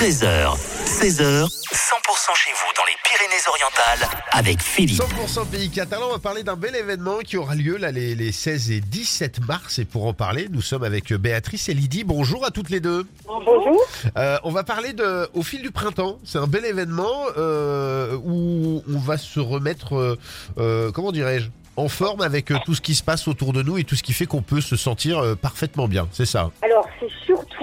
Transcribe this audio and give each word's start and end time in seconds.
13h, 0.00 0.56
16h, 0.86 1.44
100% 1.44 2.34
chez 2.34 2.50
vous 2.52 2.72
dans 2.74 2.86
les 2.86 2.96
Pyrénées-Orientales 3.04 4.08
avec 4.32 4.62
Philippe. 4.62 4.98
100% 4.98 5.46
pays 5.48 5.68
catalan, 5.68 6.06
on 6.08 6.12
va 6.12 6.18
parler 6.18 6.42
d'un 6.42 6.56
bel 6.56 6.74
événement 6.74 7.18
qui 7.18 7.36
aura 7.36 7.54
lieu 7.54 7.76
là 7.76 7.90
les, 7.90 8.14
les 8.14 8.32
16 8.32 8.70
et 8.70 8.80
17 8.80 9.46
mars. 9.46 9.78
Et 9.78 9.84
pour 9.84 10.06
en 10.06 10.14
parler, 10.14 10.48
nous 10.50 10.62
sommes 10.62 10.84
avec 10.84 11.12
Béatrice 11.12 11.68
et 11.68 11.74
Lydie. 11.74 12.04
Bonjour 12.04 12.46
à 12.46 12.50
toutes 12.50 12.70
les 12.70 12.80
deux. 12.80 13.06
Bonjour. 13.26 13.78
Euh, 14.16 14.38
on 14.42 14.50
va 14.50 14.64
parler 14.64 14.94
de 14.94 15.28
Au 15.34 15.42
fil 15.42 15.60
du 15.60 15.70
printemps. 15.70 16.18
C'est 16.24 16.38
un 16.38 16.46
bel 16.46 16.64
événement 16.64 17.26
euh, 17.36 18.16
où 18.24 18.82
on 18.90 18.98
va 19.00 19.18
se 19.18 19.38
remettre, 19.38 19.96
euh, 19.96 20.18
euh, 20.56 20.90
comment 20.92 21.12
dirais-je, 21.12 21.48
en 21.76 21.88
forme 21.88 22.22
avec 22.22 22.50
tout 22.64 22.74
ce 22.74 22.80
qui 22.80 22.94
se 22.94 23.02
passe 23.02 23.28
autour 23.28 23.52
de 23.52 23.62
nous 23.62 23.76
et 23.76 23.84
tout 23.84 23.96
ce 23.96 24.02
qui 24.02 24.14
fait 24.14 24.24
qu'on 24.24 24.40
peut 24.40 24.62
se 24.62 24.76
sentir 24.76 25.36
parfaitement 25.42 25.88
bien. 25.88 26.08
C'est 26.10 26.26
ça? 26.26 26.50
Alors, 26.62 26.88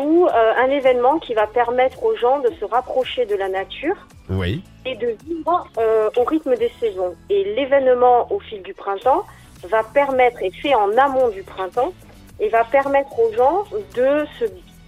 surtout 0.07 0.27
euh, 0.27 0.53
un 0.57 0.69
événement 0.69 1.19
qui 1.19 1.33
va 1.33 1.47
permettre 1.47 2.03
aux 2.03 2.15
gens 2.15 2.39
de 2.39 2.49
se 2.59 2.65
rapprocher 2.65 3.25
de 3.25 3.35
la 3.35 3.49
nature 3.49 3.95
Oui. 4.29 4.63
et 4.85 4.95
de 4.95 5.15
vivre 5.25 5.67
euh, 5.77 6.09
au 6.17 6.23
rythme 6.23 6.55
des 6.55 6.71
saisons. 6.79 7.15
Et 7.29 7.43
l'événement 7.55 8.31
au 8.31 8.39
fil 8.39 8.61
du 8.61 8.73
printemps 8.73 9.23
va 9.63 9.83
permettre, 9.83 10.41
et 10.41 10.51
fait 10.51 10.75
en 10.75 10.95
amont 10.97 11.29
du 11.29 11.43
printemps, 11.43 11.91
et 12.39 12.49
va 12.49 12.63
permettre 12.63 13.19
aux 13.19 13.33
gens 13.33 13.63
de, 13.95 14.25
se, 14.39 14.45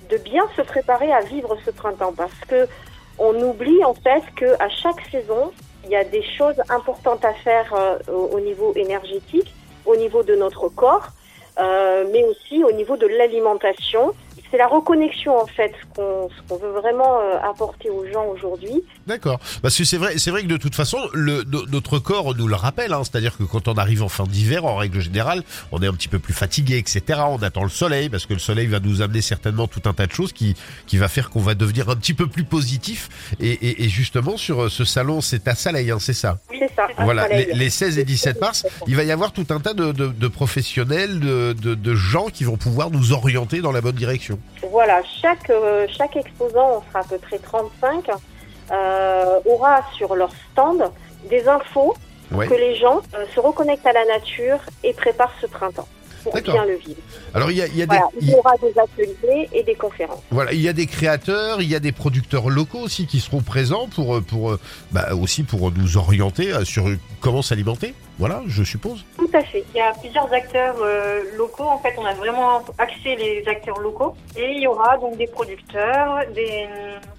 de 0.09 0.17
bien 0.23 0.43
se 0.55 0.61
préparer 0.61 1.11
à 1.11 1.21
vivre 1.21 1.57
ce 1.65 1.71
printemps. 1.71 2.13
Parce 2.15 2.39
que 2.47 2.67
on 3.17 3.33
oublie 3.41 3.83
en 3.83 3.93
fait 3.95 4.23
qu'à 4.37 4.69
chaque 4.69 5.01
saison, 5.11 5.51
il 5.83 5.89
y 5.89 5.95
a 5.95 6.03
des 6.03 6.23
choses 6.37 6.55
importantes 6.69 7.25
à 7.25 7.33
faire 7.33 7.73
euh, 7.73 7.97
au, 8.11 8.35
au 8.37 8.39
niveau 8.39 8.73
énergétique, 8.75 9.53
au 9.85 9.95
niveau 9.95 10.23
de 10.23 10.35
notre 10.35 10.69
corps, 10.69 11.07
euh, 11.59 12.05
mais 12.13 12.23
aussi 12.23 12.63
au 12.63 12.71
niveau 12.71 12.95
de 12.95 13.07
l'alimentation. 13.07 14.13
C'est 14.51 14.57
la 14.57 14.67
reconnexion 14.67 15.37
en 15.37 15.45
fait 15.45 15.71
ce 15.81 16.01
qu'on 16.47 16.57
veut 16.57 16.71
vraiment 16.71 17.19
euh, 17.19 17.37
apporter 17.39 17.89
aux 17.89 18.05
gens 18.11 18.25
aujourd'hui. 18.25 18.83
D'accord. 19.05 19.39
Parce 19.61 19.77
que 19.77 19.83
c'est 19.83 19.97
vrai, 19.97 20.17
c'est 20.17 20.31
vrai 20.31 20.41
que 20.41 20.47
de 20.47 20.57
toute 20.57 20.75
façon, 20.75 20.97
le, 21.13 21.43
notre 21.71 21.99
corps 21.99 22.35
nous 22.35 22.47
le 22.47 22.55
rappelle. 22.55 22.93
Hein, 22.93 23.01
C'est-à-dire 23.03 23.37
que 23.37 23.43
quand 23.43 23.67
on 23.67 23.73
arrive 23.75 24.01
en 24.01 24.09
fin 24.09 24.23
d'hiver, 24.23 24.65
en 24.65 24.75
règle 24.75 24.99
générale, 24.99 25.43
on 25.71 25.81
est 25.81 25.87
un 25.87 25.93
petit 25.93 26.07
peu 26.07 26.19
plus 26.19 26.33
fatigué, 26.33 26.77
etc. 26.77 27.21
On 27.27 27.41
attend 27.43 27.63
le 27.63 27.69
soleil 27.69 28.09
parce 28.09 28.25
que 28.25 28.33
le 28.33 28.39
soleil 28.39 28.67
va 28.67 28.79
nous 28.79 29.01
amener 29.01 29.21
certainement 29.21 29.67
tout 29.67 29.81
un 29.85 29.93
tas 29.93 30.07
de 30.07 30.11
choses 30.11 30.33
qui 30.33 30.55
qui 30.87 30.97
va 30.97 31.07
faire 31.07 31.29
qu'on 31.29 31.41
va 31.41 31.53
devenir 31.53 31.89
un 31.89 31.95
petit 31.95 32.13
peu 32.13 32.27
plus 32.27 32.43
positif. 32.43 33.09
Et, 33.39 33.51
et, 33.51 33.83
et 33.83 33.89
justement 33.89 34.37
sur 34.37 34.63
euh, 34.63 34.69
ce 34.69 34.83
salon, 34.83 35.21
c'est 35.21 35.47
à 35.47 35.55
Soleil, 35.55 35.91
hein, 35.91 35.97
c'est 35.99 36.13
ça? 36.13 36.39
C'est 36.49 36.73
ça. 36.75 36.87
Voilà, 36.97 37.27
les, 37.27 37.53
les 37.53 37.69
16 37.69 37.99
et 37.99 38.03
17 38.03 38.41
mars, 38.41 38.65
il 38.87 38.95
va 38.95 39.03
y 39.03 39.11
avoir 39.11 39.31
tout 39.31 39.45
un 39.51 39.59
tas 39.59 39.73
de, 39.73 39.91
de, 39.91 40.07
de 40.07 40.27
professionnels, 40.27 41.19
de 41.19 41.95
gens 41.95 42.27
qui 42.27 42.43
vont 42.43 42.57
pouvoir 42.57 42.89
nous 42.89 43.13
orienter 43.13 43.61
dans 43.61 43.71
la 43.71 43.81
bonne 43.81 43.95
direction. 43.95 44.38
Voilà, 44.71 45.01
chaque, 45.21 45.49
euh, 45.49 45.87
chaque 45.89 46.15
exposant, 46.15 46.77
on 46.77 46.81
sera 46.89 46.99
à 46.99 47.03
peu 47.03 47.17
près 47.17 47.37
35, 47.39 48.09
euh, 48.71 49.39
aura 49.45 49.81
sur 49.95 50.15
leur 50.15 50.31
stand 50.51 50.91
des 51.29 51.47
infos 51.47 51.95
Ouais. 52.31 52.45
que 52.45 52.53
les 52.53 52.75
gens 52.75 53.01
euh, 53.15 53.25
se 53.33 53.39
reconnectent 53.39 53.87
à 53.87 53.91
la 53.91 54.05
nature 54.05 54.59
et 54.83 54.93
préparent 54.93 55.33
ce 55.41 55.47
printemps 55.47 55.87
pour 56.23 56.33
bien 56.33 56.65
le 56.65 56.75
vivre. 56.75 56.99
Alors 57.33 57.51
il 57.51 57.57
y 57.57 57.61
a, 57.61 57.67
il 57.67 57.77
y 57.77 57.83
a 57.83 57.85
des, 57.85 57.95
Voilà, 57.95 58.09
il 58.21 58.29
y 58.29 58.35
aura 58.35 58.53
des 58.57 58.79
ateliers 58.79 59.49
et 59.53 59.63
des 59.63 59.75
conférences. 59.75 60.21
Voilà, 60.31 60.53
il 60.53 60.61
y 60.61 60.67
a 60.67 60.73
des 60.73 60.85
créateurs, 60.85 61.61
il 61.61 61.69
y 61.69 61.75
a 61.75 61.79
des 61.79 61.91
producteurs 61.91 62.49
locaux 62.49 62.79
aussi 62.79 63.07
qui 63.07 63.19
seront 63.19 63.41
présents 63.41 63.87
pour 63.87 64.21
pour 64.23 64.57
bah, 64.91 65.13
aussi 65.13 65.43
pour 65.43 65.71
nous 65.71 65.97
orienter 65.97 66.53
euh, 66.53 66.63
sur 66.63 66.85
comment 67.21 67.41
s'alimenter. 67.41 67.93
Voilà, 68.17 68.41
je 68.47 68.63
suppose. 68.63 69.05
Tout 69.17 69.29
à 69.33 69.41
fait. 69.41 69.63
Il 69.73 69.77
y 69.77 69.81
a 69.81 69.93
plusieurs 69.93 70.31
acteurs 70.33 70.75
euh, 70.81 71.21
locaux. 71.37 71.63
En 71.63 71.79
fait, 71.79 71.93
on 71.97 72.05
a 72.05 72.13
vraiment 72.13 72.61
axé 72.77 73.15
les 73.15 73.43
acteurs 73.47 73.79
locaux. 73.79 74.15
Et 74.35 74.51
il 74.55 74.61
y 74.61 74.67
aura 74.67 74.97
donc 74.97 75.17
des 75.17 75.27
producteurs, 75.27 76.19
des 76.35 76.67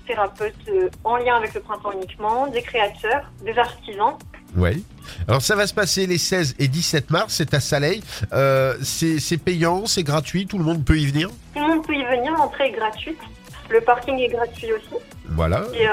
thérapeutes 0.06 0.54
euh, 0.68 0.90
en 1.04 1.16
lien 1.16 1.36
avec 1.36 1.54
le 1.54 1.60
printemps 1.60 1.92
uniquement, 1.92 2.46
des 2.48 2.62
créateurs, 2.62 3.30
des 3.42 3.56
artisans. 3.56 4.16
Ouais. 4.56 4.80
Alors 5.28 5.42
ça 5.42 5.56
va 5.56 5.66
se 5.66 5.74
passer 5.74 6.06
les 6.06 6.18
16 6.18 6.56
et 6.58 6.68
17 6.68 7.10
mars, 7.10 7.34
c'est 7.36 7.54
à 7.54 7.60
Saleil. 7.60 8.02
Euh, 8.32 8.76
c'est 8.82 9.36
payant, 9.38 9.86
c'est 9.86 10.02
gratuit, 10.02 10.46
tout 10.46 10.58
le 10.58 10.64
monde 10.64 10.84
peut 10.84 10.98
y 10.98 11.06
venir? 11.06 11.30
Tout 11.54 11.60
le 11.60 11.68
monde 11.68 11.86
peut 11.86 11.94
y 11.94 12.04
venir, 12.04 12.32
l'entrée 12.32 12.68
est 12.68 12.72
gratuite. 12.72 13.18
Le 13.70 13.80
parking 13.80 14.18
est 14.18 14.28
gratuit 14.28 14.72
aussi. 14.72 15.02
Voilà. 15.28 15.62
Et 15.74 15.86
euh, 15.86 15.92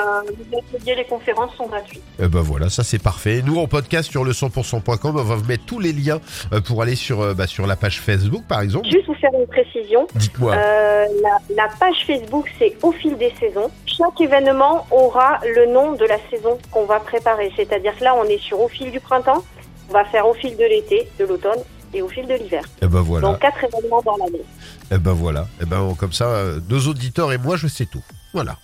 les 0.51 0.57
ateliers, 0.57 0.95
les 0.95 1.05
conférences 1.05 1.55
sont 1.55 1.67
gratuits. 1.67 2.01
Eh 2.19 2.27
ben 2.27 2.41
voilà, 2.41 2.69
ça 2.69 2.83
c'est 2.83 3.01
parfait. 3.01 3.43
Nous 3.45 3.59
en 3.59 3.67
podcast 3.67 4.09
sur 4.09 4.23
le 4.23 4.31
100%.com, 4.31 4.97
on 5.03 5.23
va 5.23 5.35
vous 5.35 5.45
mettre 5.45 5.65
tous 5.65 5.79
les 5.79 5.93
liens 5.93 6.19
euh, 6.53 6.59
pour 6.59 6.81
aller 6.81 6.95
sur 6.95 7.21
euh, 7.21 7.33
bah, 7.35 7.45
sur 7.45 7.67
la 7.67 7.75
page 7.75 8.01
Facebook 8.01 8.43
par 8.47 8.61
exemple. 8.61 8.87
Juste 8.87 9.05
vous 9.05 9.13
faire 9.13 9.29
une 9.39 9.45
précision. 9.45 10.07
Dites-moi. 10.15 10.53
Euh, 10.53 11.05
la, 11.21 11.55
la 11.55 11.69
page 11.79 12.03
Facebook, 12.07 12.51
c'est 12.57 12.75
au 12.81 12.91
fil 12.91 13.15
des 13.15 13.31
saisons. 13.39 13.69
Chaque 13.85 14.19
événement 14.19 14.87
aura 14.89 15.39
le 15.45 15.67
nom 15.67 15.93
de 15.93 16.05
la 16.05 16.17
saison 16.31 16.57
qu'on 16.71 16.85
va 16.85 16.99
préparer. 16.99 17.51
C'est-à-dire 17.55 17.95
que 17.95 18.03
là, 18.03 18.15
on 18.15 18.23
est 18.23 18.41
sur 18.41 18.59
au 18.59 18.67
fil 18.67 18.89
du 18.89 18.99
printemps, 18.99 19.43
on 19.89 19.93
va 19.93 20.03
faire 20.05 20.27
au 20.27 20.33
fil 20.33 20.57
de 20.57 20.65
l'été, 20.65 21.07
de 21.19 21.25
l'automne 21.25 21.59
et 21.93 22.01
au 22.01 22.09
fil 22.09 22.27
de 22.27 22.33
l'hiver. 22.33 22.63
Eh 22.81 22.87
ben 22.87 23.01
voilà. 23.01 23.27
Donc 23.27 23.39
quatre 23.39 23.63
événements 23.63 24.01
dans 24.01 24.17
l'année. 24.17 24.43
Eh 24.91 24.97
ben 24.97 25.13
voilà. 25.13 25.47
Eh 25.61 25.65
ben 25.65 25.95
comme 25.97 26.13
ça, 26.13 26.25
euh, 26.25 26.59
deux 26.59 26.87
auditeurs 26.87 27.31
et 27.33 27.37
moi 27.37 27.55
je 27.57 27.67
sais 27.67 27.85
tout. 27.85 28.03
Voilà. 28.33 28.57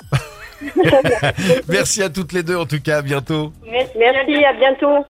Merci 1.68 2.04
à 2.04 2.10
toutes 2.10 2.32
les 2.32 2.44
deux 2.44 2.56
en 2.56 2.66
tout 2.66 2.82
cas, 2.82 2.98
à 2.98 3.02
bientôt. 3.02 3.52
Merci, 3.66 4.46
à 4.46 4.54
bientôt. 4.54 5.00